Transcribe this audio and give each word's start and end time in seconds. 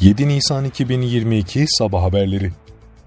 7 0.00 0.28
Nisan 0.28 0.64
2022 0.64 1.64
Sabah 1.68 2.02
Haberleri 2.02 2.50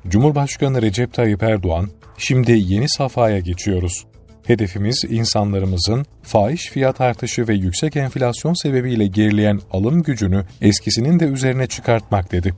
Cumhurbaşkanı 0.07 0.81
Recep 0.81 1.13
Tayyip 1.13 1.43
Erdoğan, 1.43 1.89
şimdi 2.17 2.51
yeni 2.51 2.89
safhaya 2.89 3.39
geçiyoruz. 3.39 4.05
Hedefimiz 4.43 5.03
insanlarımızın 5.09 6.05
fahiş 6.23 6.69
fiyat 6.69 7.01
artışı 7.01 7.47
ve 7.47 7.53
yüksek 7.53 7.95
enflasyon 7.95 8.53
sebebiyle 8.53 9.07
gerileyen 9.07 9.59
alım 9.71 10.03
gücünü 10.03 10.45
eskisinin 10.61 11.19
de 11.19 11.25
üzerine 11.25 11.67
çıkartmak 11.67 12.31
dedi. 12.31 12.53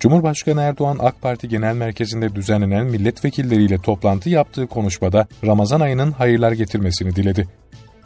Cumhurbaşkanı 0.00 0.60
Erdoğan 0.60 0.98
AK 1.00 1.22
Parti 1.22 1.48
Genel 1.48 1.74
Merkezi'nde 1.74 2.34
düzenlenen 2.34 2.86
milletvekilleriyle 2.86 3.78
toplantı 3.78 4.30
yaptığı 4.30 4.66
konuşmada 4.66 5.26
Ramazan 5.44 5.80
ayının 5.80 6.12
hayırlar 6.12 6.52
getirmesini 6.52 7.16
diledi. 7.16 7.48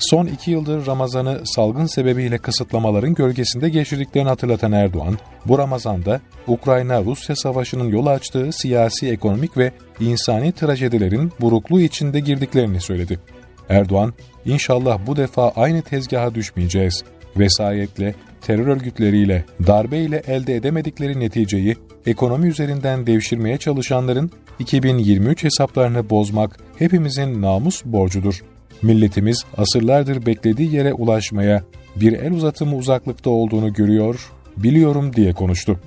Son 0.01 0.27
iki 0.27 0.51
yıldır 0.51 0.87
Ramazan'ı 0.87 1.41
salgın 1.45 1.87
sebebiyle 1.87 2.39
kısıtlamaların 2.39 3.15
gölgesinde 3.15 3.69
geçirdiklerini 3.69 4.29
hatırlatan 4.29 4.73
Erdoğan, 4.73 5.19
bu 5.47 5.59
Ramazan'da 5.59 6.21
Ukrayna-Rusya 6.47 7.37
savaşının 7.37 7.89
yol 7.89 8.07
açtığı 8.07 8.53
siyasi, 8.53 9.09
ekonomik 9.09 9.57
ve 9.57 9.73
insani 10.01 10.53
trajedilerin 10.53 11.33
burukluğu 11.41 11.81
içinde 11.81 12.21
girdiklerini 12.21 12.81
söyledi. 12.81 13.21
Erdoğan, 13.69 14.15
inşallah 14.45 14.99
bu 15.07 15.17
defa 15.17 15.53
aynı 15.57 15.83
tezgaha 15.83 16.35
düşmeyeceğiz. 16.35 17.05
Vesayetle, 17.37 18.15
terör 18.41 18.67
örgütleriyle, 18.67 19.45
darbeyle 19.67 20.23
elde 20.27 20.57
edemedikleri 20.57 21.21
neticeyi 21.21 21.77
ekonomi 22.07 22.49
üzerinden 22.49 23.07
devşirmeye 23.07 23.59
çalışanların 23.59 24.31
2023 24.59 25.45
hesaplarını 25.45 26.11
bozmak 26.11 26.61
hepimizin 26.79 27.43
namus 27.43 27.85
borcudur 27.85 28.43
milletimiz 28.83 29.45
asırlardır 29.57 30.27
beklediği 30.27 30.75
yere 30.75 30.93
ulaşmaya 30.93 31.63
bir 31.97 32.13
el 32.13 32.33
uzatımı 32.33 32.77
uzaklıkta 32.77 33.31
olduğunu 33.31 33.73
görüyor, 33.73 34.31
biliyorum 34.57 35.17
diye 35.17 35.33
konuştu. 35.33 35.81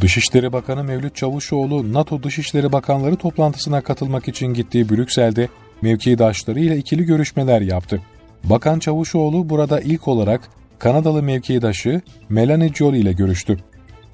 Dışişleri 0.00 0.52
Bakanı 0.52 0.84
Mevlüt 0.84 1.16
Çavuşoğlu, 1.16 1.92
NATO 1.92 2.22
Dışişleri 2.22 2.72
Bakanları 2.72 3.16
toplantısına 3.16 3.80
katılmak 3.80 4.28
için 4.28 4.46
gittiği 4.46 4.88
Brüksel'de 4.88 5.48
mevkidaşları 5.82 6.60
ile 6.60 6.76
ikili 6.76 7.04
görüşmeler 7.04 7.60
yaptı. 7.60 8.00
Bakan 8.44 8.78
Çavuşoğlu 8.78 9.48
burada 9.48 9.80
ilk 9.80 10.08
olarak 10.08 10.40
Kanadalı 10.78 11.22
mevkidaşı 11.22 12.00
Melanie 12.28 12.74
Jolie 12.74 13.00
ile 13.00 13.12
görüştü. 13.12 13.58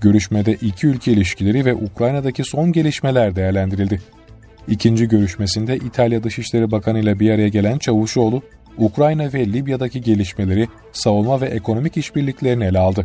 Görüşmede 0.01 0.53
iki 0.53 0.87
ülke 0.87 1.13
ilişkileri 1.13 1.65
ve 1.65 1.75
Ukrayna'daki 1.75 2.45
son 2.45 2.73
gelişmeler 2.73 3.37
değerlendirildi. 3.37 4.01
İkinci 4.69 5.09
görüşmesinde 5.09 5.77
İtalya 5.77 6.23
Dışişleri 6.23 6.71
Bakanı 6.71 6.99
ile 6.99 7.21
bir 7.21 7.31
araya 7.31 7.49
gelen 7.49 7.79
Çavuşoğlu, 7.79 8.43
Ukrayna 8.79 9.33
ve 9.33 9.47
Libya'daki 9.47 10.01
gelişmeleri, 10.01 10.69
savunma 10.93 11.41
ve 11.41 11.47
ekonomik 11.47 11.97
işbirliklerini 11.97 12.65
ele 12.65 12.79
aldı. 12.79 13.05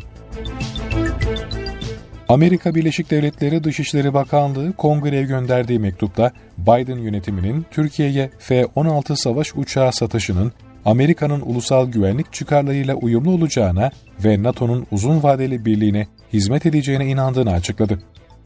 Amerika 2.29 2.75
Birleşik 2.75 3.11
Devletleri 3.11 3.63
Dışişleri 3.63 4.13
Bakanlığı 4.13 4.73
kongreye 4.73 5.23
gönderdiği 5.23 5.79
mektupta 5.79 6.31
Biden 6.57 6.97
yönetiminin 6.97 7.65
Türkiye'ye 7.71 8.29
F-16 8.39 9.15
savaş 9.15 9.55
uçağı 9.55 9.93
satışının 9.93 10.51
Amerika'nın 10.85 11.41
ulusal 11.41 11.87
güvenlik 11.91 12.33
çıkarlarıyla 12.33 12.95
uyumlu 12.95 13.31
olacağına 13.31 13.91
ve 14.23 14.43
NATO'nun 14.43 14.87
uzun 14.91 15.23
vadeli 15.23 15.65
birliğine 15.65 16.07
hizmet 16.33 16.65
edeceğine 16.65 17.05
inandığını 17.05 17.51
açıkladı. 17.51 17.99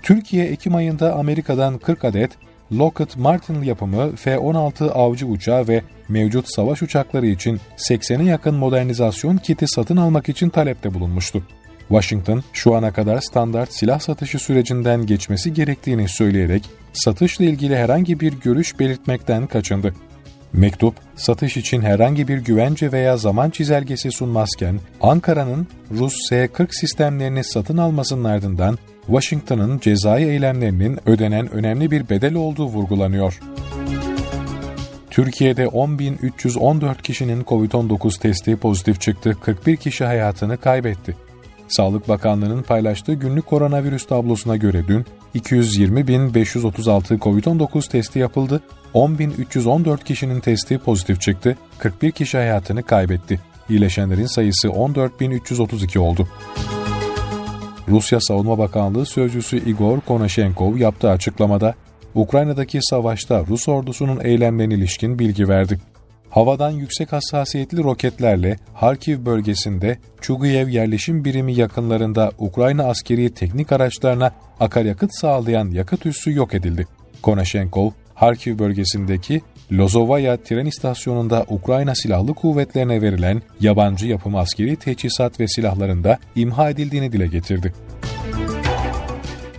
Türkiye 0.04 0.46
Ekim 0.46 0.76
ayında 0.76 1.16
Amerika'dan 1.16 1.78
40 1.78 2.06
adet 2.06 2.32
Lockheed 2.78 3.10
Martin 3.18 3.62
yapımı 3.62 4.16
F-16 4.16 4.90
avcı 4.90 5.28
uçağı 5.28 5.68
ve 5.68 5.82
mevcut 6.10 6.46
savaş 6.56 6.82
uçakları 6.82 7.28
için 7.28 7.60
80'e 7.78 8.26
yakın 8.26 8.56
modernizasyon 8.56 9.38
kiti 9.38 9.68
satın 9.68 9.98
almak 9.98 10.30
için 10.30 10.50
talepte 10.50 10.94
bulunmuştu. 10.94 11.44
Washington, 11.88 12.44
şu 12.54 12.76
ana 12.76 12.94
kadar 12.94 13.22
standart 13.22 13.74
silah 13.74 14.00
satışı 14.00 14.40
sürecinden 14.40 15.06
geçmesi 15.06 15.54
gerektiğini 15.54 16.10
söyleyerek 16.10 16.70
satışla 16.94 17.46
ilgili 17.46 17.76
herhangi 17.76 18.20
bir 18.20 18.34
görüş 18.34 18.80
belirtmekten 18.80 19.48
kaçındı. 19.48 19.94
Mektup, 20.54 20.96
satış 21.16 21.58
için 21.58 21.82
herhangi 21.82 22.28
bir 22.28 22.38
güvence 22.38 22.92
veya 22.92 23.18
zaman 23.18 23.50
çizelgesi 23.50 24.12
sunmazken, 24.12 24.80
Ankara'nın 25.02 25.68
Rus 25.92 26.14
S-40 26.30 26.68
sistemlerini 26.72 27.44
satın 27.44 27.78
almasının 27.78 28.24
ardından 28.24 28.78
Washington'ın 29.06 29.80
cezai 29.80 30.24
eylemlerinin 30.24 31.00
ödenen 31.06 31.52
önemli 31.52 31.92
bir 31.92 32.10
bedel 32.10 32.36
olduğu 32.36 32.66
vurgulanıyor. 32.66 33.40
Türkiye'de 35.10 35.64
10.314 35.64 37.02
kişinin 37.02 37.44
COVID-19 37.44 38.20
testi 38.20 38.56
pozitif 38.56 39.02
çıktı, 39.02 39.38
41 39.42 39.78
kişi 39.78 40.06
hayatını 40.06 40.58
kaybetti. 40.58 41.16
Sağlık 41.68 42.08
Bakanlığı'nın 42.08 42.64
paylaştığı 42.64 43.14
günlük 43.14 43.46
koronavirüs 43.46 44.08
tablosuna 44.08 44.58
göre 44.58 44.88
dün 44.88 45.06
220.536 45.36 47.20
COVID-19 47.20 47.92
testi 47.92 48.20
yapıldı, 48.20 48.62
10.314 48.94 50.04
kişinin 50.04 50.40
testi 50.40 50.78
pozitif 50.78 51.22
çıktı, 51.22 51.58
41 51.80 52.12
kişi 52.12 52.38
hayatını 52.38 52.84
kaybetti. 52.84 53.40
İyileşenlerin 53.70 54.26
sayısı 54.26 54.68
14.332 54.68 56.00
oldu. 56.00 56.28
Rusya 57.88 58.22
Savunma 58.22 58.58
Bakanlığı 58.58 59.06
Sözcüsü 59.06 59.70
Igor 59.70 60.00
Konashenkov 60.00 60.78
yaptığı 60.78 61.10
açıklamada, 61.10 61.76
Ukrayna'daki 62.16 62.80
savaşta 62.82 63.46
Rus 63.48 63.70
ordusunun 63.70 64.20
eylemlerine 64.24 64.74
ilişkin 64.74 65.20
bilgi 65.20 65.48
verdi. 65.48 65.80
Havadan 66.30 66.72
yüksek 66.72 67.14
hassasiyetli 67.14 67.84
roketlerle 67.84 68.58
Harkiv 68.74 69.26
bölgesinde 69.26 69.98
Çuguyev 70.22 70.68
yerleşim 70.68 71.26
birimi 71.26 71.54
yakınlarında 71.54 72.32
Ukrayna 72.38 72.84
askeri 72.84 73.34
teknik 73.34 73.72
araçlarına 73.72 74.32
akaryakıt 74.60 75.10
sağlayan 75.14 75.72
yakıt 75.72 76.06
üssü 76.06 76.34
yok 76.34 76.54
edildi. 76.54 76.88
Konashenkov, 77.22 77.92
Harkiv 78.14 78.60
bölgesindeki 78.60 79.42
Lozovaya 79.74 80.38
tren 80.38 80.66
istasyonunda 80.66 81.46
Ukrayna 81.50 81.96
Silahlı 81.96 82.34
Kuvvetlerine 82.34 83.02
verilen 83.02 83.42
yabancı 83.60 84.08
yapım 84.08 84.36
askeri 84.36 84.76
teçhizat 84.76 85.40
ve 85.40 85.48
silahlarında 85.48 86.18
imha 86.36 86.70
edildiğini 86.70 87.12
dile 87.12 87.28
getirdi. 87.28 87.74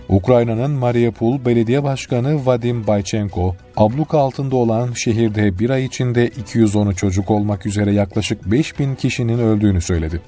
Ukrayna'nın 0.09 0.71
Mariupol 0.71 1.45
Belediye 1.45 1.83
Başkanı 1.83 2.45
Vadim 2.45 2.87
Baychenko, 2.87 3.55
abluka 3.77 4.19
altında 4.19 4.55
olan 4.55 4.93
şehirde 4.93 5.59
bir 5.59 5.69
ay 5.69 5.85
içinde 5.85 6.27
210'u 6.27 6.95
çocuk 6.95 7.31
olmak 7.31 7.65
üzere 7.65 7.91
yaklaşık 7.91 8.51
5000 8.51 8.95
kişinin 8.95 9.39
öldüğünü 9.39 9.81
söyledi. 9.81 10.21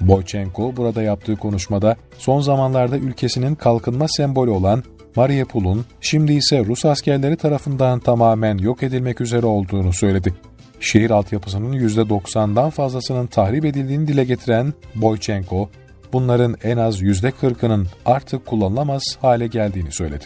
Boychenko 0.00 0.76
burada 0.76 1.02
yaptığı 1.02 1.36
konuşmada 1.36 1.96
son 2.18 2.40
zamanlarda 2.40 2.98
ülkesinin 2.98 3.54
kalkınma 3.54 4.06
sembolü 4.08 4.50
olan 4.50 4.82
Mariupol'un 5.16 5.84
şimdi 6.00 6.32
ise 6.32 6.64
Rus 6.64 6.84
askerleri 6.84 7.36
tarafından 7.36 8.00
tamamen 8.00 8.58
yok 8.58 8.82
edilmek 8.82 9.20
üzere 9.20 9.46
olduğunu 9.46 9.92
söyledi. 9.92 10.34
Şehir 10.80 11.10
altyapısının 11.10 11.72
%90'dan 11.72 12.70
fazlasının 12.70 13.26
tahrip 13.26 13.64
edildiğini 13.64 14.08
dile 14.08 14.24
getiren 14.24 14.72
Boychenko, 14.94 15.68
bunların 16.12 16.56
en 16.62 16.76
az 16.76 17.02
%40'ının 17.02 17.86
artık 18.06 18.46
kullanılamaz 18.46 19.02
hale 19.20 19.46
geldiğini 19.46 19.92
söyledi. 19.92 20.24